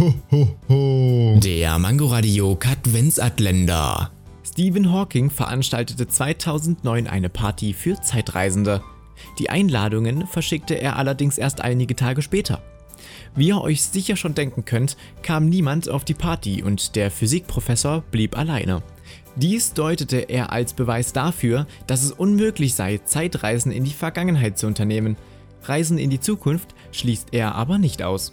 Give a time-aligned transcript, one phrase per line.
[0.00, 1.40] Ho, ho, ho.
[1.44, 4.10] Der Mangoradio Katwensatländer.
[4.42, 8.82] Stephen Hawking veranstaltete 2009 eine Party für Zeitreisende.
[9.38, 12.62] Die Einladungen verschickte er allerdings erst einige Tage später.
[13.36, 18.02] Wie ihr euch sicher schon denken könnt, kam niemand auf die Party und der Physikprofessor
[18.10, 18.82] blieb alleine.
[19.36, 24.66] Dies deutete er als Beweis dafür, dass es unmöglich sei, Zeitreisen in die Vergangenheit zu
[24.66, 25.18] unternehmen.
[25.64, 28.32] Reisen in die Zukunft schließt er aber nicht aus.